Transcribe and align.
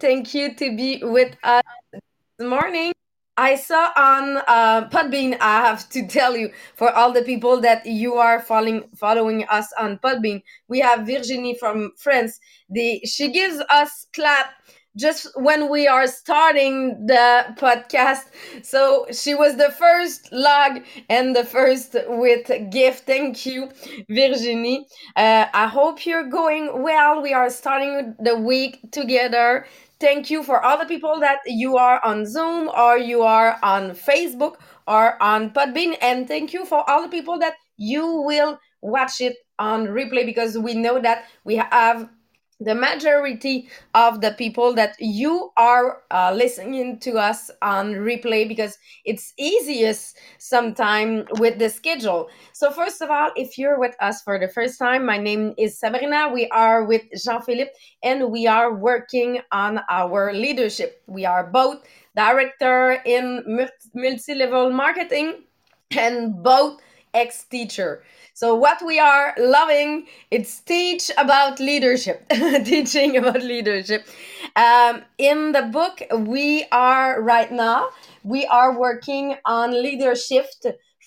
Thank 0.00 0.34
you 0.34 0.54
to 0.54 0.76
be 0.76 1.00
with 1.02 1.36
us 1.42 1.62
this 1.92 2.48
morning. 2.48 2.92
I 3.38 3.56
saw 3.56 3.90
on 3.96 4.38
uh, 4.48 4.88
Podbean, 4.88 5.36
I 5.40 5.60
have 5.66 5.88
to 5.90 6.06
tell 6.06 6.36
you, 6.36 6.50
for 6.74 6.90
all 6.90 7.12
the 7.12 7.22
people 7.22 7.60
that 7.60 7.84
you 7.84 8.14
are 8.14 8.40
following 8.40 8.84
following 8.96 9.44
us 9.48 9.68
on 9.78 9.98
Podbean, 9.98 10.42
we 10.68 10.80
have 10.80 11.06
Virginie 11.06 11.56
from 11.58 11.92
France. 11.98 12.40
The 12.70 13.00
she 13.04 13.30
gives 13.30 13.62
us 13.68 14.06
clap 14.14 14.54
just 14.96 15.28
when 15.36 15.68
we 15.68 15.86
are 15.86 16.06
starting 16.06 17.06
the 17.06 17.54
podcast. 17.58 18.24
So 18.62 19.06
she 19.12 19.34
was 19.34 19.56
the 19.56 19.70
first 19.70 20.32
log 20.32 20.80
and 21.10 21.36
the 21.36 21.44
first 21.44 21.94
with 22.08 22.50
gift. 22.70 23.04
Thank 23.04 23.44
you, 23.44 23.70
Virginie. 24.08 24.86
Uh, 25.14 25.46
I 25.52 25.66
hope 25.66 26.06
you're 26.06 26.28
going 26.28 26.82
well. 26.82 27.20
We 27.22 27.34
are 27.34 27.50
starting 27.50 28.14
the 28.18 28.36
week 28.36 28.80
together. 28.90 29.66
Thank 29.98 30.30
you 30.30 30.42
for 30.42 30.62
all 30.62 30.78
the 30.78 30.84
people 30.84 31.20
that 31.20 31.38
you 31.46 31.76
are 31.78 32.04
on 32.04 32.26
Zoom 32.26 32.68
or 32.68 32.98
you 32.98 33.22
are 33.22 33.58
on 33.62 33.92
Facebook 33.92 34.56
or 34.86 35.20
on 35.22 35.50
Podbean. 35.50 35.96
And 36.02 36.28
thank 36.28 36.52
you 36.52 36.66
for 36.66 36.88
all 36.88 37.02
the 37.02 37.08
people 37.08 37.38
that 37.38 37.54
you 37.78 38.06
will 38.06 38.58
watch 38.82 39.20
it 39.20 39.36
on 39.58 39.86
replay 39.86 40.26
because 40.26 40.58
we 40.58 40.74
know 40.74 41.00
that 41.00 41.24
we 41.44 41.56
have 41.56 42.10
the 42.60 42.74
majority 42.74 43.68
of 43.94 44.20
the 44.22 44.32
people 44.32 44.72
that 44.74 44.96
you 44.98 45.50
are 45.58 46.02
uh, 46.10 46.32
listening 46.34 46.98
to 47.00 47.18
us 47.18 47.50
on 47.60 47.92
replay 47.92 48.48
because 48.48 48.78
it's 49.04 49.34
easiest 49.38 50.16
sometime 50.38 51.26
with 51.38 51.58
the 51.58 51.68
schedule. 51.68 52.28
So 52.54 52.70
first 52.70 53.02
of 53.02 53.10
all 53.10 53.30
if 53.36 53.58
you're 53.58 53.78
with 53.78 53.94
us 54.00 54.22
for 54.22 54.38
the 54.38 54.48
first 54.48 54.78
time 54.78 55.04
my 55.04 55.18
name 55.18 55.54
is 55.58 55.78
sabrina. 55.78 56.30
We 56.32 56.48
are 56.48 56.84
with 56.84 57.02
jean-philippe 57.22 57.72
and 58.02 58.30
we 58.30 58.46
are 58.46 58.74
working 58.74 59.40
on 59.52 59.80
our 59.90 60.32
leadership. 60.32 61.02
We 61.06 61.26
are 61.26 61.46
both 61.46 61.84
director 62.16 63.02
in 63.04 63.68
multi-level 63.94 64.70
marketing 64.70 65.44
and 65.90 66.42
both 66.42 66.80
ex-teacher 67.16 68.02
so 68.36 68.54
what 68.54 68.82
we 68.84 68.98
are 68.98 69.32
loving, 69.38 70.08
it's 70.30 70.60
teach 70.60 71.10
about 71.16 71.58
leadership, 71.58 72.28
teaching 72.66 73.16
about 73.16 73.42
leadership. 73.42 74.06
Um, 74.54 75.04
in 75.16 75.52
the 75.52 75.62
book, 75.62 76.02
we 76.14 76.66
are 76.70 77.22
right 77.22 77.50
now, 77.50 77.88
we 78.24 78.44
are 78.44 78.78
working 78.78 79.36
on 79.46 79.70
leadership 79.70 80.44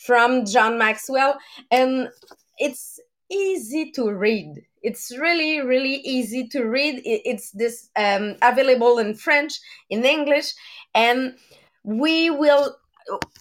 from 0.08 0.44
John 0.44 0.80
Maxwell, 0.80 1.38
and 1.70 2.10
it's 2.58 3.00
easy 3.30 3.92
to 3.92 4.10
read. 4.12 4.66
It's 4.82 5.16
really, 5.16 5.62
really 5.62 5.98
easy 5.98 6.48
to 6.48 6.64
read. 6.64 7.00
It's 7.06 7.52
this 7.52 7.92
um, 7.96 8.38
available 8.42 8.98
in 8.98 9.14
French, 9.14 9.54
in 9.92 10.04
English, 10.04 10.56
and 10.96 11.36
we 11.84 12.32
will 12.32 12.76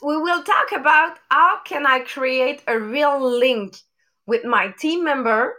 we 0.02 0.16
will 0.16 0.42
talk 0.42 0.72
about 0.72 1.18
how 1.30 1.60
can 1.64 1.86
I 1.86 2.00
create 2.00 2.62
a 2.66 2.78
real 2.78 3.20
link 3.20 3.76
with 4.26 4.44
my 4.44 4.68
team 4.78 5.04
member 5.04 5.54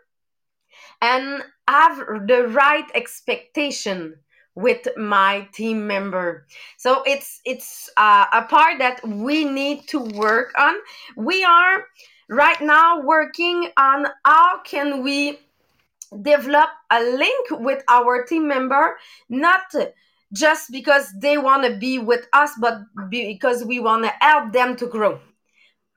and 1.01 1.43
have 1.67 1.97
the 2.27 2.47
right 2.49 2.85
expectation 2.95 4.15
with 4.55 4.87
my 4.97 5.47
team 5.53 5.87
member. 5.87 6.45
So 6.77 7.03
it's 7.05 7.39
it's 7.45 7.89
uh, 7.97 8.25
a 8.33 8.43
part 8.43 8.79
that 8.79 8.99
we 9.07 9.45
need 9.45 9.87
to 9.89 9.99
work 9.99 10.53
on. 10.57 10.75
We 11.15 11.43
are 11.43 11.85
right 12.29 12.59
now 12.61 13.01
working 13.01 13.69
on 13.77 14.07
how 14.25 14.61
can 14.63 15.03
we 15.03 15.39
develop 16.21 16.69
a 16.91 17.01
link 17.01 17.47
with 17.51 17.83
our 17.87 18.25
team 18.25 18.47
member 18.47 18.97
not 19.29 19.73
just 20.33 20.71
because 20.71 21.11
they 21.19 21.37
want 21.37 21.65
to 21.65 21.77
be 21.77 21.99
with 21.99 22.27
us, 22.33 22.51
but 22.59 22.81
because 23.09 23.63
we 23.63 23.79
want 23.79 24.03
to 24.03 24.13
help 24.21 24.53
them 24.53 24.75
to 24.77 24.87
grow. 24.87 25.19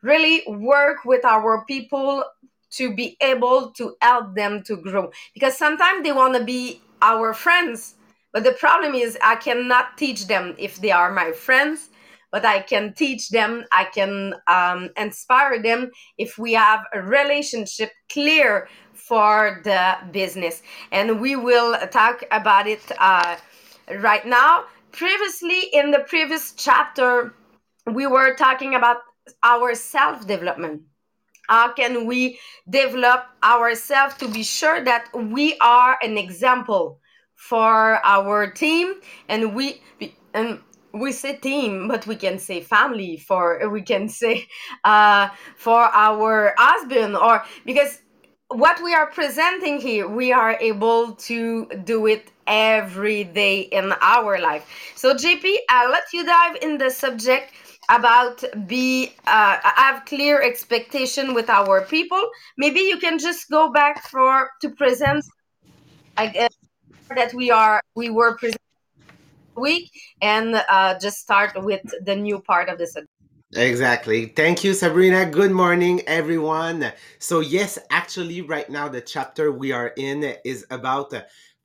Really 0.03 0.43
work 0.47 1.05
with 1.05 1.25
our 1.25 1.65
people 1.67 2.25
to 2.73 2.95
be 2.95 3.17
able 3.21 3.71
to 3.73 3.95
help 4.01 4.35
them 4.35 4.63
to 4.65 4.77
grow. 4.77 5.11
Because 5.35 5.57
sometimes 5.57 6.03
they 6.03 6.13
want 6.13 6.35
to 6.37 6.45
be 6.45 6.81
our 7.03 7.35
friends, 7.35 7.95
but 8.33 8.45
the 8.45 8.53
problem 8.53 8.95
is 8.95 9.19
I 9.23 9.37
cannot 9.37 9.99
teach 9.99 10.27
them 10.27 10.55
if 10.59 10.81
they 10.81 10.91
are 10.91 11.13
my 11.13 11.33
friends, 11.33 11.91
but 12.31 12.47
I 12.47 12.61
can 12.61 12.95
teach 12.95 13.29
them, 13.29 13.65
I 13.73 13.85
can 13.85 14.35
um, 14.47 14.89
inspire 14.97 15.63
them 15.63 15.91
if 16.17 16.39
we 16.39 16.55
have 16.55 16.81
a 16.95 17.03
relationship 17.03 17.91
clear 18.11 18.69
for 18.95 19.61
the 19.65 19.99
business. 20.13 20.63
And 20.91 21.21
we 21.21 21.37
will 21.37 21.77
talk 21.89 22.25
about 22.31 22.67
it. 22.67 22.81
Uh, 22.99 23.37
right 24.01 24.27
now. 24.27 24.65
Previously, 24.93 25.61
in 25.73 25.91
the 25.91 26.01
previous 26.01 26.53
chapter, 26.53 27.35
we 27.87 28.07
were 28.07 28.35
talking 28.35 28.75
about 28.75 28.99
our 29.43 29.75
self 29.75 30.27
development. 30.27 30.83
How 31.49 31.73
can 31.73 32.07
we 32.07 32.39
develop 32.69 33.27
ourselves 33.43 34.15
to 34.17 34.29
be 34.29 34.43
sure 34.43 34.83
that 34.85 35.09
we 35.15 35.57
are 35.61 35.99
an 36.03 36.17
example 36.17 37.01
for 37.35 38.01
our 38.05 38.51
team 38.51 38.95
and 39.29 39.55
we 39.55 39.83
and 40.33 40.61
we 40.95 41.11
say 41.11 41.35
team 41.37 41.89
but 41.89 42.07
we 42.07 42.15
can 42.15 42.39
say 42.39 42.61
family 42.61 43.17
for 43.17 43.69
we 43.69 43.83
can 43.83 44.09
say 44.09 44.47
uh, 44.85 45.29
for 45.57 45.81
our 45.93 46.55
husband 46.57 47.17
or 47.17 47.43
because 47.67 47.99
what 48.55 48.83
we 48.83 48.95
are 48.95 49.07
presenting 49.07 49.81
here, 49.81 50.09
we 50.09 50.33
are 50.33 50.57
able 50.61 51.13
to 51.13 51.67
do 51.85 52.07
it 52.07 52.32
every 52.47 53.25
day 53.25 53.61
in 53.61 53.93
our 54.01 54.41
life. 54.41 54.93
So, 54.97 55.15
JP, 55.15 55.57
I'll 55.69 55.91
let 55.91 56.05
you 56.13 56.25
dive 56.25 56.57
in 56.63 56.79
the 56.79 56.91
subject 56.91 57.53
about 57.91 58.45
be 58.67 59.13
uh, 59.27 59.59
have 59.63 60.05
clear 60.05 60.43
expectation 60.43 61.35
with 61.35 61.51
our 61.51 61.83
people. 61.83 62.23
Maybe 62.57 62.81
you 62.81 62.99
can 62.99 63.19
just 63.19 63.51
go 63.51 63.71
back 63.71 64.09
for 64.09 64.51
to 64.61 64.71
present. 64.71 65.25
I 66.17 66.29
guess 66.29 66.55
that 67.15 67.35
we 67.35 67.51
are 67.51 67.81
we 67.97 68.11
were 68.11 68.37
present 68.37 68.59
week 69.57 69.91
and 70.21 70.63
uh, 70.69 70.99
just 70.99 71.19
start 71.19 71.53
with 71.63 71.83
the 72.05 72.17
new 72.17 72.41
part 72.41 72.69
of 72.69 72.79
subject. 72.87 73.09
Exactly. 73.55 74.27
Thank 74.27 74.65
you, 74.65 74.73
Sabrina. 74.73 75.27
Good 75.27 75.51
morning, 75.51 76.01
everyone. 76.07 76.91
So, 77.19 77.41
yes, 77.41 77.79
actually, 77.91 78.41
right 78.41 78.69
now, 78.71 78.89
the 78.89 79.03
chapter 79.03 79.53
we 79.53 79.73
are 79.73 79.93
in 79.99 80.35
is 80.43 80.65
about 80.71 81.13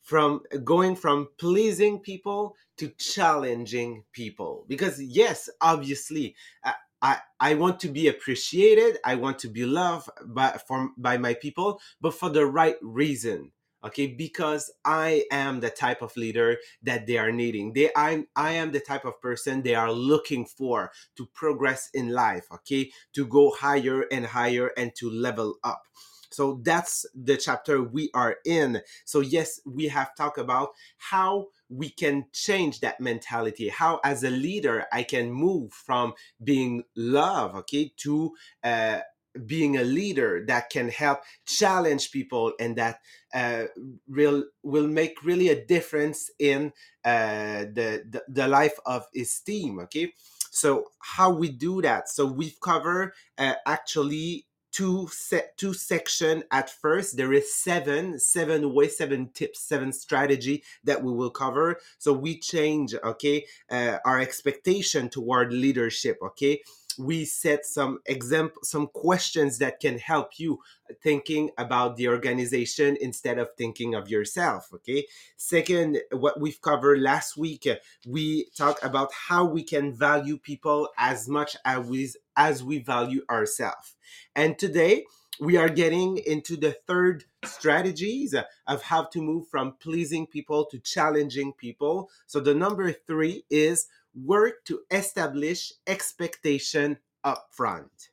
from 0.07 0.41
going 0.63 0.95
from 0.95 1.27
pleasing 1.37 1.99
people 1.99 2.55
to 2.77 2.87
challenging 2.97 4.05
people. 4.13 4.63
Because, 4.69 5.03
yes, 5.03 5.49
obviously, 5.59 6.33
uh, 6.63 6.71
I, 7.01 7.17
I 7.41 7.55
want 7.55 7.81
to 7.81 7.89
be 7.89 8.07
appreciated. 8.07 8.99
I 9.03 9.15
want 9.15 9.37
to 9.39 9.49
be 9.49 9.65
loved 9.65 10.09
by, 10.25 10.57
from, 10.65 10.93
by 10.97 11.17
my 11.17 11.33
people, 11.33 11.81
but 11.99 12.13
for 12.13 12.29
the 12.29 12.45
right 12.45 12.77
reason 12.81 13.51
okay 13.83 14.07
because 14.07 14.71
i 14.85 15.23
am 15.31 15.59
the 15.59 15.69
type 15.69 16.01
of 16.01 16.17
leader 16.17 16.57
that 16.81 17.05
they 17.05 17.15
are 17.15 17.31
needing 17.31 17.73
they 17.73 17.91
i 17.95 18.25
i 18.35 18.51
am 18.53 18.71
the 18.71 18.79
type 18.79 19.05
of 19.05 19.21
person 19.21 19.61
they 19.61 19.75
are 19.75 19.91
looking 19.91 20.45
for 20.45 20.91
to 21.15 21.27
progress 21.27 21.87
in 21.93 22.09
life 22.09 22.47
okay 22.51 22.89
to 23.13 23.23
go 23.27 23.51
higher 23.51 24.01
and 24.11 24.25
higher 24.25 24.71
and 24.77 24.95
to 24.95 25.11
level 25.11 25.59
up 25.63 25.83
so 26.29 26.59
that's 26.63 27.05
the 27.15 27.37
chapter 27.37 27.81
we 27.81 28.09
are 28.13 28.37
in 28.45 28.81
so 29.05 29.19
yes 29.19 29.59
we 29.65 29.87
have 29.87 30.15
talked 30.15 30.37
about 30.37 30.69
how 30.97 31.47
we 31.69 31.89
can 31.89 32.25
change 32.33 32.79
that 32.79 32.99
mentality 32.99 33.69
how 33.69 33.99
as 34.03 34.23
a 34.23 34.29
leader 34.29 34.85
i 34.91 35.03
can 35.03 35.31
move 35.31 35.71
from 35.73 36.13
being 36.43 36.83
love 36.95 37.55
okay 37.55 37.91
to 37.97 38.31
uh 38.63 38.99
being 39.45 39.77
a 39.77 39.83
leader 39.83 40.43
that 40.47 40.69
can 40.69 40.89
help 40.89 41.19
challenge 41.45 42.11
people 42.11 42.53
and 42.59 42.75
that 42.77 42.99
uh, 43.33 43.65
real 44.07 44.43
will 44.63 44.87
make 44.87 45.23
really 45.23 45.49
a 45.49 45.65
difference 45.65 46.31
in 46.39 46.71
uh, 47.05 47.65
the, 47.73 48.03
the 48.09 48.23
the 48.27 48.47
life 48.47 48.79
of 48.85 49.05
his 49.13 49.39
team. 49.41 49.79
Okay, 49.79 50.13
so 50.51 50.85
how 50.99 51.29
we 51.29 51.49
do 51.49 51.81
that? 51.81 52.09
So 52.09 52.25
we've 52.25 52.59
covered 52.59 53.13
uh, 53.37 53.55
actually 53.65 54.45
two 54.71 55.07
set 55.11 55.57
two 55.57 55.73
section 55.73 56.43
at 56.51 56.69
first. 56.69 57.17
There 57.17 57.33
is 57.33 57.53
seven 57.53 58.19
seven 58.19 58.73
way 58.73 58.87
seven 58.87 59.29
tips 59.33 59.61
seven 59.61 59.91
strategy 59.91 60.63
that 60.83 61.03
we 61.03 61.11
will 61.11 61.31
cover. 61.31 61.79
So 61.97 62.13
we 62.13 62.39
change 62.39 62.95
okay 63.03 63.45
uh, 63.69 63.97
our 64.05 64.19
expectation 64.19 65.09
toward 65.09 65.53
leadership 65.53 66.17
okay 66.21 66.61
we 66.97 67.25
set 67.25 67.65
some 67.65 67.99
example 68.05 68.61
some 68.63 68.87
questions 68.87 69.57
that 69.57 69.79
can 69.79 69.97
help 69.97 70.39
you 70.39 70.59
thinking 71.01 71.49
about 71.57 71.95
the 71.97 72.07
organization 72.07 72.97
instead 73.01 73.37
of 73.37 73.49
thinking 73.57 73.95
of 73.95 74.09
yourself 74.09 74.69
okay 74.73 75.05
second 75.35 75.99
what 76.11 76.39
we've 76.39 76.61
covered 76.61 76.99
last 76.99 77.37
week 77.37 77.67
we 78.07 78.47
talked 78.55 78.83
about 78.83 79.11
how 79.13 79.45
we 79.45 79.63
can 79.63 79.93
value 79.93 80.37
people 80.37 80.89
as 80.97 81.27
much 81.27 81.55
as 81.65 81.85
we 81.87 82.09
as 82.35 82.63
we 82.63 82.79
value 82.79 83.21
ourselves 83.29 83.95
and 84.35 84.57
today 84.57 85.03
we 85.39 85.57
are 85.57 85.69
getting 85.69 86.17
into 86.17 86.57
the 86.57 86.71
third 86.87 87.23
strategies 87.45 88.35
of 88.67 88.81
how 88.81 89.03
to 89.03 89.21
move 89.21 89.47
from 89.47 89.75
pleasing 89.79 90.25
people 90.25 90.65
to 90.65 90.79
challenging 90.79 91.53
people. 91.53 92.09
So 92.25 92.39
the 92.39 92.55
number 92.55 92.91
three 92.91 93.43
is 93.49 93.87
work 94.23 94.65
to 94.65 94.81
establish 94.91 95.71
expectation 95.85 96.97
up 97.23 97.47
front. 97.51 98.09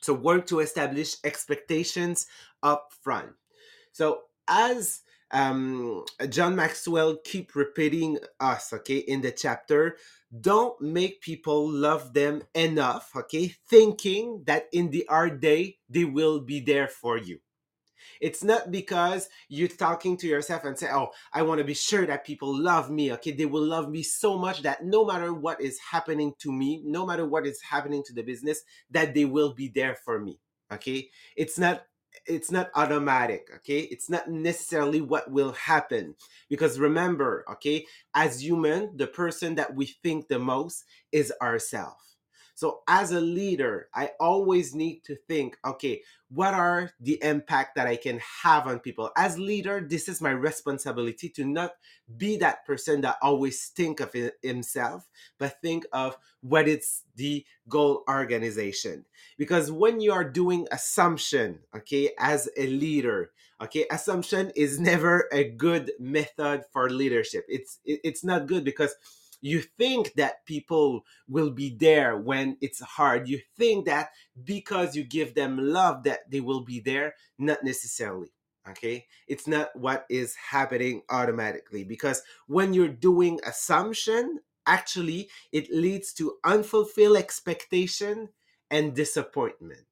So 0.00 0.14
work 0.14 0.46
to 0.46 0.60
establish 0.60 1.16
expectations 1.24 2.26
up 2.62 2.92
front. 3.02 3.30
So 3.92 4.22
as 4.48 5.00
um, 5.30 6.04
John 6.28 6.56
Maxwell 6.56 7.16
keep 7.24 7.54
repeating 7.54 8.18
us, 8.40 8.72
okay, 8.72 8.98
in 8.98 9.22
the 9.22 9.32
chapter, 9.32 9.96
don't 10.40 10.80
make 10.80 11.20
people 11.20 11.68
love 11.68 12.12
them 12.12 12.42
enough, 12.54 13.12
okay, 13.16 13.54
thinking 13.68 14.42
that 14.46 14.66
in 14.72 14.90
the 14.90 15.06
hard 15.08 15.40
day 15.40 15.76
they 15.88 16.04
will 16.04 16.40
be 16.40 16.60
there 16.60 16.88
for 16.88 17.16
you. 17.16 17.38
It's 18.20 18.42
not 18.42 18.70
because 18.70 19.28
you're 19.48 19.68
talking 19.68 20.16
to 20.18 20.26
yourself 20.26 20.64
and 20.64 20.78
say, 20.78 20.88
"Oh, 20.90 21.10
I 21.32 21.42
want 21.42 21.58
to 21.58 21.64
be 21.64 21.74
sure 21.74 22.06
that 22.06 22.24
people 22.26 22.56
love 22.56 22.90
me." 22.90 23.12
Okay, 23.12 23.32
they 23.32 23.46
will 23.46 23.66
love 23.66 23.88
me 23.88 24.02
so 24.02 24.38
much 24.38 24.62
that 24.62 24.84
no 24.84 25.04
matter 25.04 25.32
what 25.32 25.60
is 25.60 25.78
happening 25.78 26.34
to 26.40 26.52
me, 26.52 26.82
no 26.84 27.06
matter 27.06 27.26
what 27.26 27.46
is 27.46 27.60
happening 27.62 28.02
to 28.06 28.14
the 28.14 28.22
business, 28.22 28.62
that 28.90 29.14
they 29.14 29.24
will 29.24 29.54
be 29.54 29.68
there 29.68 29.96
for 30.04 30.18
me. 30.20 30.38
Okay, 30.72 31.10
it's 31.36 31.58
not 31.58 31.82
it's 32.26 32.50
not 32.50 32.70
automatic 32.74 33.48
okay 33.54 33.80
it's 33.80 34.10
not 34.10 34.28
necessarily 34.28 35.00
what 35.00 35.30
will 35.30 35.52
happen 35.52 36.14
because 36.48 36.78
remember 36.78 37.44
okay 37.50 37.84
as 38.14 38.42
human 38.42 38.94
the 38.96 39.06
person 39.06 39.54
that 39.54 39.74
we 39.74 39.86
think 40.02 40.28
the 40.28 40.38
most 40.38 40.84
is 41.10 41.32
ourselves 41.40 42.11
so 42.62 42.82
as 42.86 43.10
a 43.10 43.20
leader 43.20 43.88
i 43.92 44.08
always 44.20 44.72
need 44.72 45.02
to 45.02 45.16
think 45.26 45.58
okay 45.64 46.00
what 46.34 46.54
are 46.54 46.90
the 47.00 47.18
impact 47.22 47.74
that 47.74 47.86
i 47.86 47.96
can 47.96 48.18
have 48.42 48.66
on 48.66 48.78
people? 48.78 49.10
As 49.16 49.38
leader 49.38 49.80
this 49.80 50.08
is 50.08 50.22
my 50.22 50.30
responsibility 50.30 51.28
to 51.30 51.44
not 51.44 51.72
be 52.16 52.36
that 52.38 52.64
person 52.64 53.00
that 53.02 53.18
always 53.20 53.66
think 53.66 54.00
of 54.00 54.14
himself 54.42 55.08
but 55.38 55.60
think 55.60 55.84
of 55.92 56.16
what 56.40 56.68
it's 56.68 57.02
the 57.16 57.44
goal 57.68 58.04
organization. 58.08 59.04
Because 59.36 59.70
when 59.70 60.00
you 60.00 60.12
are 60.12 60.24
doing 60.24 60.68
assumption 60.70 61.58
okay 61.76 62.10
as 62.18 62.48
a 62.56 62.66
leader 62.68 63.32
okay 63.60 63.86
assumption 63.90 64.52
is 64.54 64.78
never 64.92 65.28
a 65.32 65.50
good 65.50 65.92
method 65.98 66.62
for 66.72 66.88
leadership. 66.88 67.44
It's 67.48 67.80
it's 67.84 68.24
not 68.24 68.46
good 68.46 68.64
because 68.64 68.94
you 69.42 69.60
think 69.60 70.14
that 70.14 70.46
people 70.46 71.04
will 71.28 71.50
be 71.50 71.76
there 71.78 72.16
when 72.16 72.56
it's 72.62 72.80
hard. 72.80 73.28
You 73.28 73.40
think 73.58 73.86
that 73.86 74.10
because 74.44 74.96
you 74.96 75.04
give 75.04 75.34
them 75.34 75.58
love 75.58 76.04
that 76.04 76.30
they 76.30 76.40
will 76.40 76.64
be 76.64 76.80
there? 76.80 77.14
Not 77.38 77.62
necessarily 77.62 78.32
okay? 78.68 79.06
It's 79.26 79.46
not 79.46 79.74
what 79.74 80.06
is 80.08 80.34
happening 80.36 81.02
automatically 81.10 81.84
because 81.84 82.22
when 82.46 82.72
you're 82.72 82.88
doing 82.88 83.40
assumption 83.44 84.38
actually 84.66 85.28
it 85.50 85.72
leads 85.72 86.12
to 86.14 86.36
unfulfilled 86.44 87.16
expectation 87.16 88.28
and 88.70 88.94
disappointment. 88.94 89.86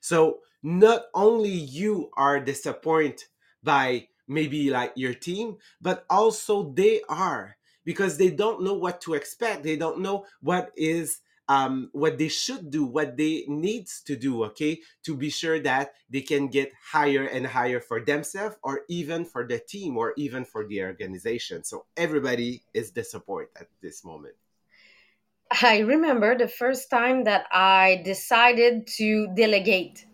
So 0.00 0.40
not 0.62 1.02
only 1.14 1.50
you 1.50 2.10
are 2.16 2.40
disappointed 2.40 3.24
by 3.62 4.08
maybe 4.26 4.70
like 4.70 4.92
your 4.96 5.14
team 5.14 5.56
but 5.80 6.04
also 6.08 6.72
they 6.72 7.02
are 7.08 7.55
because 7.86 8.18
they 8.18 8.28
don't 8.28 8.62
know 8.62 8.74
what 8.74 9.00
to 9.00 9.14
expect. 9.14 9.62
They 9.62 9.76
don't 9.76 10.00
know 10.00 10.26
what 10.42 10.72
is 10.76 11.20
um, 11.48 11.90
what 11.92 12.18
they 12.18 12.28
should 12.28 12.70
do 12.70 12.84
what 12.84 13.16
they 13.16 13.44
needs 13.46 14.02
to 14.02 14.16
do 14.16 14.42
okay 14.44 14.80
to 15.04 15.16
be 15.16 15.30
sure 15.30 15.60
that 15.60 15.92
they 16.10 16.20
can 16.20 16.48
get 16.48 16.72
higher 16.90 17.24
and 17.24 17.46
higher 17.46 17.80
for 17.80 18.04
themselves 18.04 18.56
or 18.62 18.80
even 18.88 19.24
for 19.24 19.46
the 19.46 19.60
team 19.60 19.96
or 19.96 20.12
even 20.16 20.44
for 20.44 20.66
the 20.66 20.82
organization. 20.82 21.62
So 21.62 21.86
everybody 21.96 22.64
is 22.74 22.90
disappointed 22.90 23.50
at 23.60 23.68
this 23.80 24.04
moment. 24.04 24.34
I 25.62 25.78
remember 25.78 26.36
the 26.36 26.48
first 26.48 26.90
time 26.90 27.22
that 27.24 27.46
I 27.52 28.02
decided 28.04 28.88
to 28.98 29.28
delegate 29.36 30.04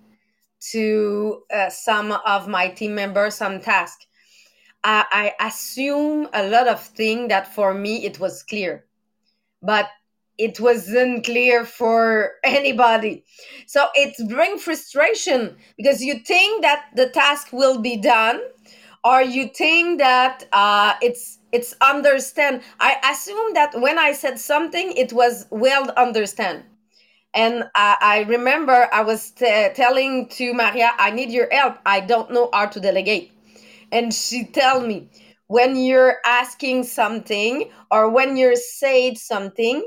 to 0.71 1.43
uh, 1.53 1.71
some 1.71 2.13
of 2.13 2.47
my 2.47 2.69
team 2.69 2.95
members 2.95 3.37
some 3.37 3.61
task. 3.61 4.07
I, 4.85 5.33
I 5.39 5.49
assume 5.49 6.29
a 6.33 6.49
lot 6.49 6.69
of 6.69 6.83
things 6.83 7.29
that 7.29 7.55
for 7.55 7.75
me 7.75 8.05
it 8.05 8.19
was 8.21 8.43
clear, 8.43 8.85
but 9.63 9.89
it 10.39 10.61
wasn't 10.61 11.25
clear 11.25 11.65
for 11.65 12.33
anybody. 12.45 13.25
So 13.67 13.89
it 13.95 14.15
brings 14.29 14.63
frustration 14.65 15.57
because 15.77 16.03
you 16.05 16.21
think 16.21 16.63
that 16.63 16.87
the 16.97 17.09
task 17.11 17.53
will 17.53 17.79
be 17.81 17.97
done, 17.97 18.41
or 19.05 19.23
you 19.23 19.49
think 19.49 19.99
that 19.99 20.45
uh, 20.53 20.95
it's 21.03 21.39
it's 21.53 21.75
understand. 21.81 22.63
I 22.81 22.97
assume 23.13 23.55
that 23.55 23.81
when 23.81 23.99
I 23.99 24.13
said 24.13 24.39
something, 24.39 24.93
it 24.97 25.13
was 25.13 25.47
well 25.51 25.91
understand. 25.97 26.65
And 27.35 27.65
I, 27.75 27.97
I 28.01 28.21
remember 28.23 28.89
I 28.93 29.03
was 29.03 29.31
t- 29.33 29.69
telling 29.75 30.29
to 30.31 30.55
Maria, 30.55 30.93
I 30.99 31.11
need 31.11 31.31
your 31.31 31.49
help. 31.53 31.79
I 31.87 32.01
don't 32.01 32.31
know 32.33 32.51
how 32.53 32.67
to 32.67 32.81
delegate. 32.81 33.32
And 33.93 34.13
she 34.13 34.45
tell 34.45 34.81
me, 34.81 35.11
when 35.49 35.77
you're 35.77 36.17
asking 36.25 36.85
something 36.85 37.71
or 37.91 38.09
when 38.09 38.37
you're 38.39 38.57
saying 38.57 39.17
something, 39.17 39.87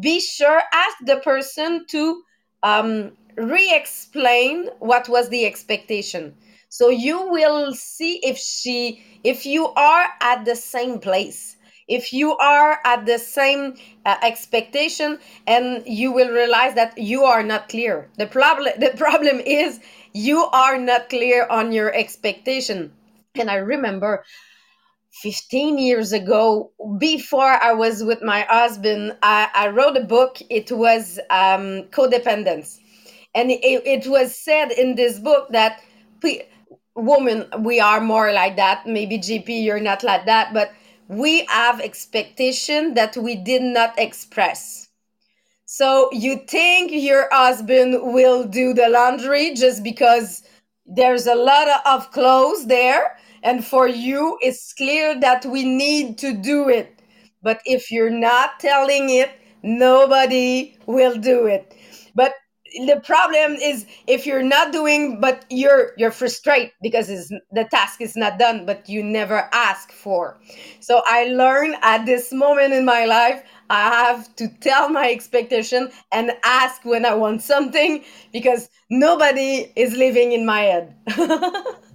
be 0.00 0.18
sure 0.18 0.62
ask 0.72 0.96
the 1.04 1.16
person 1.18 1.84
to 1.90 2.22
um, 2.62 3.12
re-explain 3.36 4.70
what 4.78 5.08
was 5.08 5.28
the 5.28 5.44
expectation. 5.44 6.34
So 6.70 6.88
you 6.88 7.28
will 7.28 7.74
see 7.74 8.20
if 8.24 8.38
she 8.38 9.02
if 9.24 9.46
you 9.46 9.68
are 9.68 10.08
at 10.20 10.44
the 10.44 10.56
same 10.56 10.98
place 10.98 11.56
if 11.88 12.12
you 12.12 12.36
are 12.36 12.78
at 12.84 13.06
the 13.06 13.18
same 13.18 13.74
uh, 14.04 14.16
expectation 14.22 15.18
and 15.46 15.82
you 15.86 16.12
will 16.12 16.30
realize 16.30 16.74
that 16.74 16.96
you 16.98 17.24
are 17.24 17.42
not 17.42 17.68
clear. 17.70 18.10
The 18.18 18.26
problem 18.26 18.74
the 18.78 18.90
problem 18.96 19.40
is 19.40 19.80
you 20.12 20.44
are 20.52 20.78
not 20.78 21.08
clear 21.08 21.46
on 21.48 21.72
your 21.72 21.92
expectation 21.94 22.92
and 23.38 23.50
i 23.50 23.56
remember 23.56 24.24
15 25.22 25.78
years 25.78 26.12
ago 26.12 26.70
before 26.98 27.52
i 27.62 27.72
was 27.72 28.04
with 28.04 28.22
my 28.22 28.42
husband 28.48 29.16
i, 29.22 29.48
I 29.54 29.68
wrote 29.68 29.96
a 29.96 30.04
book. 30.04 30.38
It 30.50 30.70
was 30.70 31.18
um, 31.30 31.84
codependence. 31.90 32.78
And 33.34 33.50
it, 33.50 33.60
it 33.62 34.06
was 34.06 34.36
said 34.36 34.72
in 34.72 34.94
this 34.94 35.18
book 35.18 35.48
that 35.50 35.82
women 36.94 37.46
we 37.60 37.80
are 37.80 38.00
more 38.00 38.32
like 38.32 38.56
that. 38.56 38.86
Maybe 38.86 39.18
JP 39.18 39.48
you're 39.64 39.80
not 39.80 40.02
like 40.02 40.26
that. 40.26 40.52
But 40.52 40.72
we 41.08 41.44
have 41.46 41.80
expectation 41.80 42.94
that 42.94 43.16
we 43.16 43.36
did 43.36 43.62
not 43.62 43.98
express. 43.98 44.88
So 45.64 46.08
you 46.12 46.38
think 46.48 46.90
your 46.92 47.28
husband 47.30 48.12
will 48.12 48.44
do 48.44 48.72
the 48.72 48.88
laundry 48.88 49.54
just 49.54 49.82
because 49.82 50.42
there's 50.86 51.26
a 51.26 51.34
lot 51.34 51.68
of 51.86 52.10
clothes 52.10 52.66
there 52.66 53.16
and 53.48 53.64
for 53.64 53.88
you 53.88 54.38
it's 54.42 54.72
clear 54.74 55.18
that 55.20 55.44
we 55.46 55.64
need 55.64 56.18
to 56.18 56.34
do 56.34 56.68
it. 56.68 57.00
But 57.42 57.60
if 57.64 57.90
you're 57.90 58.10
not 58.30 58.60
telling 58.60 59.10
it 59.10 59.30
nobody 59.62 60.76
will 60.86 61.16
do 61.16 61.46
it. 61.46 61.74
But 62.14 62.34
the 62.86 63.00
problem 63.04 63.52
is 63.54 63.86
if 64.06 64.26
you're 64.26 64.42
not 64.42 64.72
doing 64.72 65.20
but 65.20 65.44
you're 65.50 65.92
you're 65.96 66.10
frustrated 66.10 66.72
because 66.82 67.08
the 67.52 67.64
task 67.70 68.00
is 68.00 68.14
not 68.16 68.38
done 68.38 68.66
but 68.66 68.88
you 68.88 69.02
never 69.02 69.48
ask 69.52 69.92
for. 69.92 70.38
So 70.80 71.02
i 71.06 71.24
learned 71.26 71.76
at 71.82 72.04
this 72.06 72.32
moment 72.32 72.74
in 72.74 72.84
my 72.84 73.04
life 73.06 73.42
i 73.70 73.82
have 74.04 74.34
to 74.36 74.48
tell 74.60 74.88
my 74.90 75.10
expectation 75.10 75.90
and 76.12 76.32
ask 76.44 76.84
when 76.84 77.04
i 77.06 77.14
want 77.14 77.42
something 77.42 78.04
because 78.32 78.68
nobody 78.90 79.72
is 79.76 79.94
living 79.96 80.32
in 80.32 80.46
my 80.46 80.60
head 80.60 80.94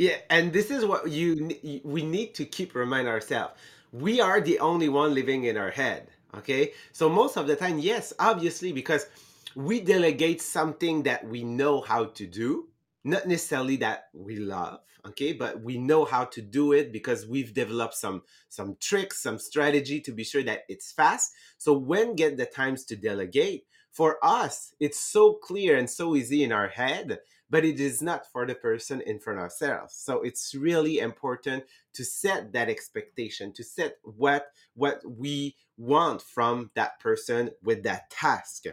yeah 0.00 0.16
and 0.30 0.50
this 0.50 0.70
is 0.70 0.82
what 0.82 1.10
you 1.10 1.50
we 1.84 2.02
need 2.02 2.34
to 2.34 2.46
keep 2.46 2.74
remind 2.74 3.06
ourselves. 3.06 3.52
We 3.92 4.18
are 4.20 4.40
the 4.40 4.58
only 4.60 4.88
one 4.88 5.12
living 5.14 5.44
in 5.44 5.58
our 5.58 5.70
head 5.70 6.08
okay? 6.38 6.72
So 6.92 7.10
most 7.10 7.36
of 7.36 7.46
the 7.46 7.54
time 7.54 7.78
yes 7.78 8.14
obviously 8.18 8.72
because 8.72 9.06
we 9.54 9.80
delegate 9.80 10.40
something 10.40 11.02
that 11.02 11.26
we 11.26 11.44
know 11.44 11.82
how 11.82 12.06
to 12.06 12.26
do. 12.26 12.68
Not 13.04 13.26
necessarily 13.26 13.76
that 13.76 14.08
we 14.14 14.36
love 14.36 14.80
okay? 15.08 15.34
But 15.34 15.60
we 15.60 15.76
know 15.76 16.06
how 16.06 16.24
to 16.24 16.40
do 16.40 16.72
it 16.72 16.92
because 16.92 17.26
we've 17.26 17.52
developed 17.52 17.94
some 17.94 18.22
some 18.48 18.78
tricks 18.80 19.22
some 19.22 19.38
strategy 19.38 20.00
to 20.00 20.12
be 20.12 20.24
sure 20.24 20.44
that 20.44 20.60
it's 20.70 20.92
fast. 20.92 21.32
So 21.58 21.74
when 21.74 22.16
get 22.16 22.38
the 22.38 22.46
times 22.46 22.84
to 22.86 22.96
delegate 22.96 23.66
for 23.90 24.16
us 24.22 24.72
it's 24.80 25.00
so 25.00 25.34
clear 25.34 25.76
and 25.76 25.90
so 25.90 26.16
easy 26.16 26.42
in 26.42 26.52
our 26.52 26.68
head 26.68 27.18
but 27.50 27.64
it 27.64 27.80
is 27.80 28.00
not 28.00 28.30
for 28.30 28.46
the 28.46 28.54
person 28.54 29.00
in 29.00 29.18
front 29.18 29.40
of 29.40 29.42
ourselves. 29.42 29.94
So 29.94 30.22
it's 30.22 30.54
really 30.54 31.00
important 31.00 31.64
to 31.94 32.04
set 32.04 32.52
that 32.52 32.70
expectation 32.70 33.52
to 33.54 33.64
set 33.64 33.96
what 34.02 34.46
what 34.74 35.02
we 35.04 35.56
want 35.76 36.22
from 36.22 36.70
that 36.74 37.00
person 37.00 37.50
with 37.62 37.82
that 37.82 38.08
task. 38.10 38.64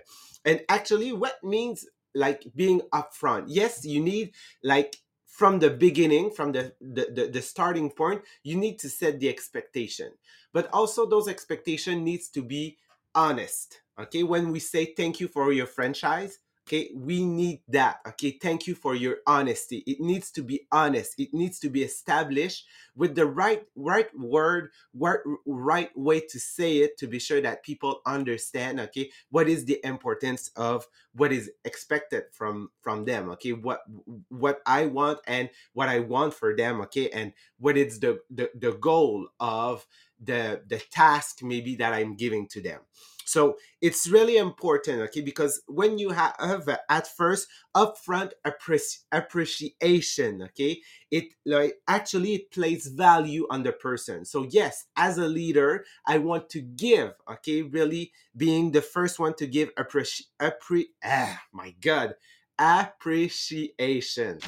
And 0.46 0.62
actually 0.69 1.12
what 1.12 1.43
means 1.43 1.86
like 2.13 2.43
being 2.55 2.81
upfront? 2.93 3.46
Yes 3.48 3.84
you 3.84 4.01
need 4.01 4.34
like 4.63 4.98
from 5.25 5.60
the 5.60 5.69
beginning 5.69 6.31
from 6.31 6.51
the, 6.51 6.74
the 6.79 7.07
the, 7.13 7.27
the 7.27 7.41
starting 7.41 7.89
point 7.89 8.22
you 8.43 8.55
need 8.55 8.77
to 8.79 8.89
set 8.89 9.19
the 9.19 9.29
expectation. 9.29 10.12
But 10.53 10.69
also 10.72 11.05
those 11.05 11.27
expectation 11.27 12.03
needs 12.03 12.29
to 12.29 12.43
be 12.43 12.77
honest 13.15 13.81
okay? 14.00 14.24
When 14.24 14.51
we 14.51 14.60
say 14.60 14.93
thank 14.96 15.19
you 15.19 15.27
for 15.27 15.51
your 15.51 15.65
franchise 15.65 16.38
okay? 16.68 16.92
We 16.94 17.26
need 17.26 17.62
that 17.70 18.00
okay? 18.08 18.32
Thank 18.32 18.68
you 18.68 18.76
for 18.76 18.94
your 18.94 19.18
honesty. 19.26 19.84
It 19.88 20.00
needs 20.00 20.32
to 20.32 20.44
be 20.44 20.68
honest. 20.72 21.20
It 21.20 21.34
needs 21.34 21.60
to 21.60 21.70
be 21.70 21.84
established 21.84 22.66
with 22.96 23.16
the 23.16 23.26
right 23.26 23.64
right 23.76 24.08
word 24.18 24.72
right, 24.94 25.20
right 25.46 25.98
way 25.98 26.20
to 26.20 26.40
say 26.40 26.78
it 26.78 26.98
to 26.98 27.08
be 27.08 27.20
sure 27.20 27.42
that 27.42 27.64
people 27.64 28.02
understand 28.06 28.80
okay 28.80 29.10
what 29.30 29.48
is 29.48 29.66
the 29.66 29.80
importance 29.84 30.52
of 30.56 30.88
what 31.14 31.32
is 31.32 31.50
expected 31.64 32.24
from 32.32 32.70
from 32.82 33.06
them 33.06 33.30
okay? 33.32 33.54
What 33.54 33.82
what 34.30 34.62
i 34.66 34.86
want 34.86 35.20
and 35.26 35.50
what 35.74 35.90
i 35.90 36.00
want 36.00 36.34
for 36.34 36.56
them 36.56 36.82
okay? 36.82 37.10
And 37.10 37.34
what 37.60 37.78
is 37.78 38.00
the 38.00 38.20
the, 38.30 38.50
the 38.56 38.74
goal 38.74 39.28
of 39.40 39.86
the 40.22 40.62
the 40.68 40.82
task 40.92 41.44
maybe 41.44 41.76
that 41.76 41.94
i'm 41.94 42.16
giving 42.16 42.48
to 42.48 42.62
them 42.62 42.80
so 43.27 43.57
it's 43.81 44.07
really 44.07 44.38
important, 44.38 45.01
okay? 45.01 45.19
Because 45.22 45.62
when 45.67 46.00
you 46.00 46.12
have 46.12 46.67
at 46.89 47.07
first 47.07 47.48
upfront 47.75 48.31
appreci- 48.46 49.03
appreciation, 49.12 50.41
okay, 50.43 50.81
it 51.12 51.34
like 51.46 51.75
actually 51.88 52.36
it 52.36 52.51
plays 52.51 52.88
value 52.88 53.46
on 53.50 53.63
the 53.63 53.74
person. 53.74 54.24
So 54.24 54.48
yes, 54.50 54.86
as 54.96 55.17
a 55.17 55.27
leader, 55.27 55.84
I 56.05 56.19
want 56.19 56.50
to 56.51 56.62
give, 56.62 57.15
okay, 57.29 57.63
really 57.63 58.13
being 58.36 58.72
the 58.72 58.81
first 58.81 59.19
one 59.19 59.34
to 59.36 59.46
give 59.46 59.75
appreci- 59.75 60.27
appre- 60.41 60.93
ah, 61.03 61.41
my 61.51 61.75
God, 61.81 62.15
appreciation. 62.57 64.39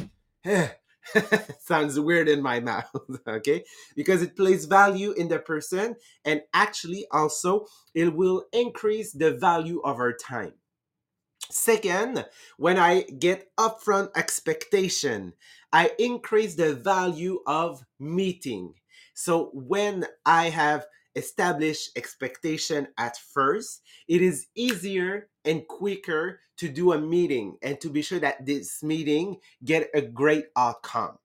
sounds 1.59 1.99
weird 1.99 2.29
in 2.29 2.41
my 2.41 2.59
mouth 2.59 2.89
okay? 3.27 3.63
Because 3.95 4.21
it 4.21 4.35
plays 4.35 4.65
value 4.65 5.11
in 5.11 5.27
the 5.27 5.39
person 5.39 5.95
and 6.25 6.41
actually 6.53 7.05
also 7.11 7.65
it 7.93 8.13
will 8.13 8.45
increase 8.53 9.11
the 9.11 9.31
value 9.31 9.81
of 9.81 9.97
our 9.99 10.13
time. 10.13 10.53
Second 11.49 12.25
when 12.57 12.77
i 12.77 13.01
get 13.17 13.49
upfront 13.57 14.09
expectation 14.15 15.33
i 15.73 15.91
increase 15.97 16.55
the 16.55 16.75
value 16.75 17.39
of 17.47 17.83
meeting. 17.99 18.75
So 19.13 19.49
when 19.53 20.05
i 20.25 20.49
have 20.49 20.85
establish 21.19 21.89
expectation 21.95 22.87
at 22.97 23.17
first, 23.17 23.81
it 24.07 24.21
is 24.21 24.47
easier 24.55 25.29
and 25.45 25.67
quicker 25.67 26.39
to 26.57 26.69
do 26.69 26.93
a 26.93 26.99
meeting 26.99 27.57
and 27.61 27.79
to 27.81 27.89
be 27.89 28.01
sure 28.01 28.19
that 28.19 28.45
this 28.45 28.81
meeting 28.81 29.37
get 29.63 29.89
a 29.93 30.01
great 30.01 30.45
outcome. 30.57 31.17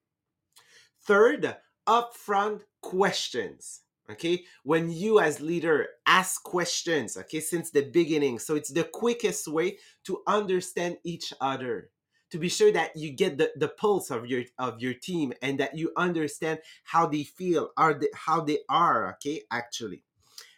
Third, 1.06 1.56
upfront 1.88 2.62
questions. 2.82 3.80
Okay, 4.10 4.44
when 4.64 4.90
you 4.90 5.18
as 5.18 5.40
leader 5.40 5.88
ask 6.04 6.42
questions, 6.42 7.16
okay, 7.16 7.40
since 7.40 7.70
the 7.70 7.88
beginning, 7.90 8.38
so 8.38 8.54
it's 8.54 8.70
the 8.70 8.84
quickest 8.84 9.48
way 9.48 9.78
to 10.04 10.22
understand 10.26 10.98
each 11.04 11.32
other 11.40 11.88
to 12.34 12.38
be 12.40 12.48
sure 12.48 12.72
that 12.72 12.96
you 12.96 13.10
get 13.10 13.38
the, 13.38 13.52
the 13.54 13.68
pulse 13.68 14.10
of 14.10 14.26
your 14.26 14.42
of 14.58 14.80
your 14.80 14.92
team 14.92 15.32
and 15.40 15.60
that 15.60 15.78
you 15.78 15.92
understand 15.96 16.58
how 16.82 17.06
they 17.06 17.22
feel 17.22 17.70
are 17.76 17.94
they, 17.94 18.08
how 18.12 18.40
they 18.40 18.58
are 18.68 19.10
okay 19.10 19.42
actually. 19.52 20.02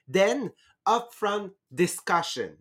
Then 0.08 0.52
upfront 0.88 1.50
discussion. 1.74 2.56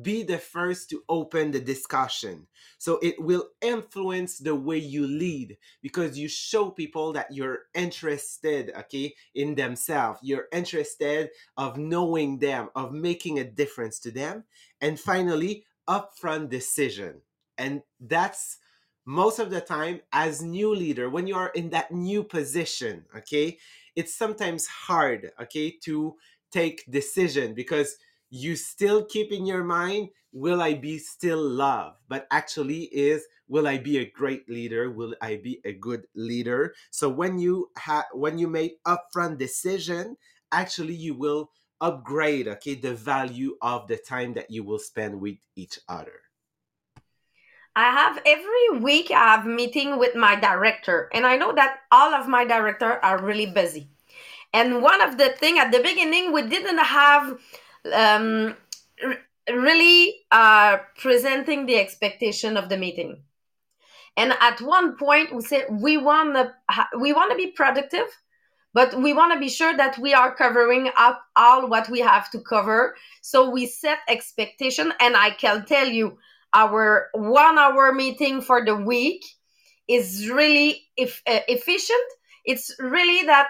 Be 0.00 0.22
the 0.22 0.38
first 0.38 0.90
to 0.90 1.02
open 1.08 1.50
the 1.50 1.58
discussion. 1.58 2.46
So 2.78 3.00
it 3.02 3.20
will 3.20 3.48
influence 3.60 4.38
the 4.38 4.54
way 4.54 4.78
you 4.78 5.08
lead 5.08 5.58
because 5.82 6.16
you 6.16 6.28
show 6.28 6.70
people 6.70 7.12
that 7.14 7.34
you're 7.34 7.62
interested 7.74 8.70
okay 8.78 9.12
in 9.34 9.56
themselves. 9.56 10.20
You're 10.22 10.46
interested 10.52 11.30
of 11.56 11.78
knowing 11.78 12.38
them 12.38 12.68
of 12.76 12.92
making 12.92 13.40
a 13.40 13.44
difference 13.44 13.98
to 13.98 14.12
them. 14.12 14.44
And 14.80 15.00
finally 15.00 15.64
upfront 15.88 16.48
decision 16.48 17.22
and 17.62 17.82
that's 18.00 18.58
most 19.06 19.38
of 19.38 19.50
the 19.50 19.60
time 19.60 20.00
as 20.12 20.42
new 20.42 20.74
leader 20.74 21.08
when 21.08 21.26
you 21.26 21.34
are 21.34 21.50
in 21.54 21.70
that 21.70 21.90
new 21.92 22.22
position 22.22 23.04
okay 23.16 23.56
it's 23.96 24.14
sometimes 24.14 24.66
hard 24.66 25.30
okay 25.40 25.70
to 25.70 26.14
take 26.50 26.84
decision 26.90 27.54
because 27.54 27.96
you 28.30 28.56
still 28.56 29.04
keep 29.04 29.30
in 29.32 29.46
your 29.46 29.64
mind 29.64 30.08
will 30.32 30.60
i 30.60 30.74
be 30.74 30.98
still 30.98 31.42
loved 31.42 31.96
but 32.08 32.26
actually 32.30 32.84
is 32.84 33.24
will 33.48 33.68
i 33.68 33.76
be 33.76 33.98
a 33.98 34.10
great 34.10 34.48
leader? 34.48 34.90
Will 34.90 35.14
i 35.20 35.36
be 35.36 35.60
a 35.66 35.74
good 35.74 36.06
leader? 36.14 36.74
So 36.90 37.10
when 37.10 37.38
you 37.38 37.68
have 37.76 38.06
when 38.14 38.38
you 38.38 38.48
make 38.48 38.82
upfront 38.84 39.36
decision 39.36 40.16
actually 40.52 40.94
you 40.94 41.14
will 41.14 41.50
upgrade 41.82 42.48
okay 42.48 42.74
the 42.74 42.94
value 42.94 43.56
of 43.60 43.88
the 43.88 43.98
time 43.98 44.32
that 44.34 44.50
you 44.50 44.64
will 44.64 44.78
spend 44.78 45.20
with 45.20 45.36
each 45.54 45.78
other 45.86 46.31
I 47.74 47.90
have 47.90 48.20
every 48.26 48.82
week 48.82 49.10
I 49.10 49.36
have 49.36 49.46
meeting 49.46 49.98
with 49.98 50.14
my 50.14 50.36
director 50.36 51.08
and 51.12 51.26
I 51.26 51.36
know 51.36 51.52
that 51.54 51.78
all 51.90 52.12
of 52.14 52.28
my 52.28 52.44
director 52.44 53.02
are 53.02 53.22
really 53.22 53.46
busy. 53.46 53.88
And 54.52 54.82
one 54.82 55.00
of 55.00 55.16
the 55.16 55.30
thing 55.30 55.58
at 55.58 55.72
the 55.72 55.80
beginning 55.80 56.32
we 56.32 56.42
didn't 56.42 56.78
have 56.78 57.38
um, 57.92 58.56
really 59.50 60.20
uh, 60.30 60.78
presenting 60.98 61.64
the 61.64 61.76
expectation 61.76 62.58
of 62.58 62.68
the 62.68 62.76
meeting. 62.76 63.22
And 64.18 64.34
at 64.40 64.60
one 64.60 64.96
point 64.96 65.34
we 65.34 65.40
said 65.40 65.64
we 65.70 65.96
want 65.96 66.36
we 67.00 67.14
want 67.14 67.30
to 67.30 67.36
be 67.38 67.52
productive, 67.52 68.06
but 68.74 68.94
we 69.00 69.14
want 69.14 69.32
to 69.32 69.40
be 69.40 69.48
sure 69.48 69.74
that 69.74 69.98
we 69.98 70.12
are 70.12 70.34
covering 70.34 70.90
up 70.98 71.22
all 71.36 71.66
what 71.68 71.88
we 71.88 72.00
have 72.00 72.30
to 72.32 72.40
cover. 72.40 72.94
So 73.22 73.48
we 73.48 73.64
set 73.64 74.00
expectation 74.08 74.92
and 75.00 75.16
I 75.16 75.30
can 75.30 75.64
tell 75.64 75.88
you 75.88 76.18
our 76.54 77.08
one 77.14 77.58
hour 77.58 77.92
meeting 77.92 78.40
for 78.40 78.64
the 78.64 78.76
week 78.76 79.24
is 79.88 80.28
really 80.30 80.82
if, 80.96 81.22
uh, 81.26 81.40
efficient. 81.48 82.04
It's 82.44 82.74
really 82.78 83.26
that 83.26 83.48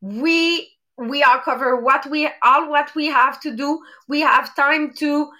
we 0.00 0.70
we 0.96 1.24
are 1.24 1.42
cover 1.42 1.80
what 1.80 2.08
we 2.08 2.30
all 2.42 2.70
what 2.70 2.94
we 2.94 3.06
have 3.06 3.40
to 3.40 3.56
do. 3.56 3.80
We 4.08 4.20
have 4.20 4.54
time 4.54 4.92
to 4.98 5.30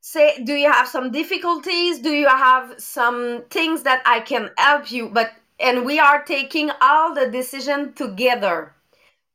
say 0.00 0.42
do 0.44 0.54
you 0.54 0.70
have 0.70 0.88
some 0.88 1.10
difficulties? 1.10 1.98
Do 1.98 2.10
you 2.10 2.28
have 2.28 2.74
some 2.78 3.44
things 3.50 3.82
that 3.82 4.02
i 4.06 4.20
can 4.20 4.50
help 4.56 4.90
you? 4.90 5.08
But 5.08 5.32
and 5.60 5.84
we 5.84 5.98
are 5.98 6.24
taking 6.24 6.70
all 6.80 7.14
the 7.14 7.30
decision 7.30 7.92
together. 7.94 8.74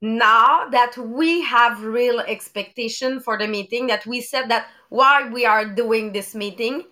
Now 0.01 0.69
that 0.69 0.97
we 0.97 1.41
have 1.41 1.83
real 1.83 2.21
expectation 2.21 3.19
for 3.19 3.37
the 3.37 3.47
meeting 3.47 3.87
that 3.87 4.05
we 4.05 4.21
said 4.21 4.49
that 4.49 4.67
why 4.89 5.29
we 5.29 5.45
are 5.45 5.65
doing 5.65 6.13
this 6.13 6.33
meeting 6.33 6.83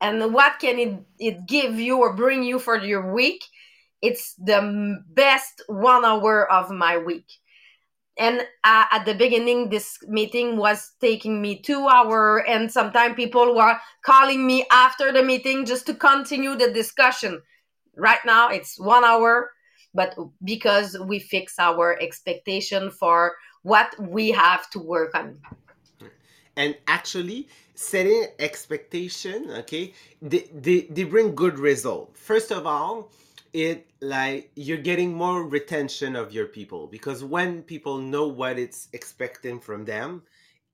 and 0.00 0.32
what 0.32 0.58
can 0.58 0.78
it, 0.78 0.98
it 1.18 1.46
give 1.46 1.78
you 1.80 1.98
or 1.98 2.14
bring 2.14 2.42
you 2.42 2.58
for 2.58 2.76
your 2.76 3.12
week? 3.12 3.44
It's 4.02 4.34
the 4.34 5.02
best 5.08 5.62
one 5.68 6.04
hour 6.04 6.50
of 6.50 6.70
my 6.70 6.98
week. 6.98 7.26
And 8.18 8.40
uh, 8.64 8.84
at 8.90 9.04
the 9.04 9.14
beginning 9.14 9.68
this 9.68 9.98
meeting 10.08 10.56
was 10.56 10.92
taking 11.00 11.42
me 11.42 11.60
two 11.60 11.86
hour 11.86 12.46
and 12.48 12.72
sometimes 12.72 13.14
people 13.14 13.54
were 13.54 13.78
calling 14.04 14.46
me 14.46 14.66
after 14.70 15.12
the 15.12 15.22
meeting 15.22 15.66
just 15.66 15.86
to 15.86 15.94
continue 15.94 16.56
the 16.56 16.72
discussion. 16.72 17.42
Right 17.94 18.24
now 18.24 18.48
it's 18.48 18.78
one 18.80 19.04
hour 19.04 19.50
but 19.96 20.14
because 20.44 20.96
we 21.06 21.18
fix 21.18 21.58
our 21.58 21.98
expectation 22.00 22.90
for 22.90 23.34
what 23.62 23.94
we 23.98 24.30
have 24.30 24.68
to 24.70 24.78
work 24.78 25.14
on 25.14 25.40
and 26.56 26.76
actually 26.86 27.48
setting 27.74 28.26
expectation 28.38 29.50
okay 29.50 29.92
they, 30.22 30.48
they, 30.54 30.80
they 30.90 31.04
bring 31.04 31.34
good 31.34 31.58
result. 31.58 32.16
First 32.16 32.50
of 32.50 32.66
all 32.66 33.10
it 33.52 33.86
like 34.00 34.50
you're 34.54 34.76
getting 34.76 35.14
more 35.14 35.44
retention 35.44 36.16
of 36.16 36.32
your 36.32 36.46
people 36.46 36.86
because 36.86 37.24
when 37.24 37.62
people 37.62 37.98
know 37.98 38.26
what 38.26 38.58
it's 38.58 38.88
expecting 38.92 39.60
from 39.60 39.84
them 39.84 40.22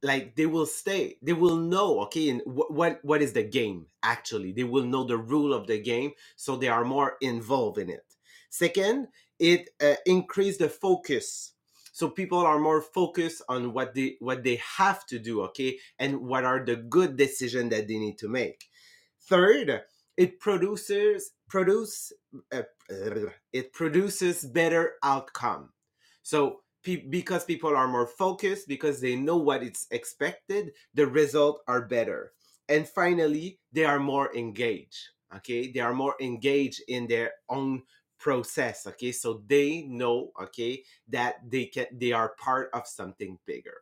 like 0.03 0.35
they 0.35 0.47
will 0.47 0.67
stay 0.67 1.17
they 1.23 1.33
will 1.33 1.57
know 1.57 2.01
okay 2.01 2.31
and 2.31 2.43
what, 2.45 2.73
what 2.73 2.99
what 3.05 3.23
is 3.23 3.33
the 3.33 3.43
game 3.43 3.87
actually. 4.03 4.53
They 4.53 4.65
will 4.65 4.85
know 4.85 5.05
the 5.05 5.17
rule 5.19 5.55
of 5.55 5.67
the 5.67 5.81
game 5.81 6.13
so 6.37 6.57
they 6.57 6.69
are 6.69 6.85
more 6.85 7.17
involved 7.21 7.79
in 7.79 7.91
it. 7.91 8.05
Second 8.51 9.09
it 9.39 9.71
uh, 9.81 9.95
increase 10.07 10.57
the 10.57 10.69
focus 10.69 11.53
so 11.93 12.09
people 12.09 12.39
are 12.39 12.59
more 12.59 12.81
focused 12.81 13.43
on 13.49 13.73
what 13.73 13.95
they 13.95 14.17
what 14.19 14.43
they 14.43 14.61
have 14.79 15.07
to 15.07 15.19
do 15.19 15.43
okay 15.43 15.79
and 15.99 16.21
what 16.21 16.45
are 16.45 16.65
the 16.65 16.77
good 16.77 17.17
decisions 17.17 17.71
that 17.71 17.87
they 17.89 17.99
need 17.99 18.19
to 18.19 18.29
make. 18.29 18.69
Third 19.21 19.83
it 20.17 20.41
produces 20.41 21.33
produce 21.49 22.13
uh, 22.53 22.63
it 23.53 23.73
produces 23.73 24.45
better 24.45 24.95
outcome. 25.03 25.71
So 26.23 26.61
pe- 26.83 27.09
because 27.09 27.45
people 27.45 27.77
are 27.77 27.89
more 27.89 28.07
focused 28.07 28.69
because 28.69 29.01
they 29.01 29.17
know 29.17 29.37
what 29.37 29.63
it's 29.63 29.87
expected 29.91 30.73
the 30.95 31.07
result 31.07 31.61
are 31.69 31.83
better. 31.83 32.33
And 32.69 32.89
finally 32.89 33.59
they 33.73 33.85
are 33.85 34.01
more 34.01 34.35
engaged 34.35 35.09
okay? 35.37 35.71
They 35.71 35.81
are 35.81 35.95
more 35.95 36.15
engaged 36.21 36.83
in 36.89 37.07
their 37.07 37.33
own 37.49 37.83
process 38.23 38.87
okay? 38.87 39.11
So 39.13 39.43
they 39.49 39.83
know 39.83 40.31
okay 40.41 40.85
that 41.09 41.43
they 41.51 41.67
can 41.67 41.87
they 41.93 42.13
are 42.13 42.37
part 42.39 42.71
of 42.73 42.87
something 42.87 43.39
bigger. 43.45 43.79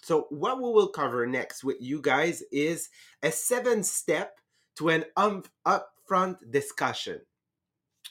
So 0.00 0.26
what 0.30 0.56
we 0.56 0.64
will 0.64 0.88
cover 0.88 1.26
next 1.26 1.62
with 1.62 1.76
you 1.78 2.00
guys 2.00 2.42
is 2.50 2.88
a 3.22 3.30
seven 3.30 3.84
step 3.84 4.38
to 4.76 4.88
an 4.88 5.04
um, 5.16 5.44
upfront 5.66 6.38
discussion. 6.50 7.20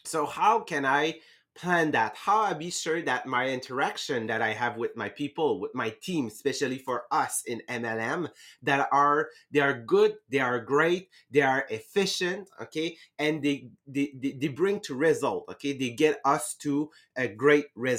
So 0.06 0.26
how 0.26 0.62
can 0.62 0.86
i 0.86 1.16
plan 1.55 1.91
that 1.91 2.15
how 2.15 2.39
i 2.39 2.53
be 2.53 2.70
sure 2.70 3.01
that 3.01 3.25
my 3.25 3.48
interaction 3.48 4.27
that 4.27 4.41
i 4.41 4.53
have 4.53 4.77
with 4.77 4.96
my 4.96 5.10
people 5.10 5.60
with 5.60 5.74
my 5.75 5.89
team 6.01 6.27
especially 6.27 6.77
for 6.77 7.03
us 7.12 7.43
in 7.46 7.62
mlm 7.70 8.29
that 8.62 8.88
are 8.91 9.29
they 9.51 9.60
are 9.60 9.74
good 9.74 10.15
they 10.29 10.39
are 10.39 10.60
great 10.60 11.10
they 11.29 11.41
are 11.41 11.65
efficient 11.70 12.50
okay? 12.62 12.98
And 13.20 13.43
they 13.43 13.70
they, 13.88 14.13
they, 14.15 14.48
bring 14.48 14.79
to 14.81 14.96
result 14.96 15.46
okay? 15.50 15.77
They 15.77 15.89
get 15.89 16.20
us 16.25 16.53
to 16.55 16.89
a 17.15 17.27
great 17.27 17.65
result 17.75 17.89